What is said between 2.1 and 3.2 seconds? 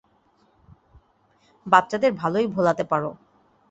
ভালোই ভোলাতে পারো।